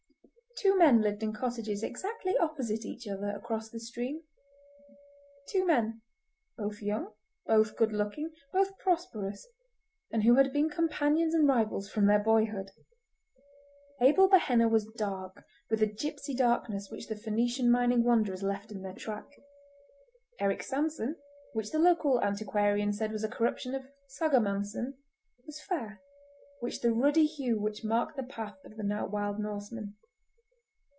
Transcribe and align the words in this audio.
Two 0.57 0.77
men 0.77 1.01
lived 1.01 1.23
in 1.23 1.33
cottages 1.33 1.81
exactly 1.81 2.37
opposite 2.37 2.85
each 2.85 3.07
other 3.07 3.29
across 3.29 3.69
the 3.69 3.79
stream. 3.79 4.21
Two 5.47 5.65
men, 5.65 6.01
both 6.55 6.83
young, 6.83 7.13
both 7.47 7.75
good 7.75 7.91
looking, 7.91 8.31
both 8.53 8.77
prosperous, 8.77 9.47
and 10.11 10.21
who 10.23 10.35
had 10.35 10.53
been 10.53 10.69
companions 10.69 11.33
and 11.33 11.47
rivals 11.47 11.89
from 11.89 12.05
their 12.05 12.19
boyhood. 12.19 12.69
Abel 14.01 14.29
Behenna 14.29 14.69
was 14.69 14.85
dark 14.85 15.45
with 15.71 15.79
the 15.79 15.87
gypsy 15.87 16.37
darkness 16.37 16.91
which 16.91 17.07
the 17.07 17.15
Phœnician 17.15 17.69
mining 17.69 18.03
wanderers 18.03 18.43
left 18.43 18.71
in 18.71 18.83
their 18.83 18.93
track; 18.93 19.29
Eric 20.39 20.61
Sanson—which 20.61 21.71
the 21.71 21.79
local 21.79 22.21
antiquarian 22.21 22.93
said 22.93 23.11
was 23.11 23.23
a 23.23 23.29
corruption 23.29 23.73
of 23.73 23.87
Sagamanson—was 24.07 25.59
fair, 25.61 26.01
with 26.61 26.79
the 26.81 26.93
ruddy 26.93 27.25
hue 27.25 27.59
which 27.59 27.83
marked 27.85 28.15
the 28.15 28.21
path 28.21 28.59
of 28.63 28.75
the 28.77 29.07
wild 29.11 29.39
Norseman. 29.39 29.95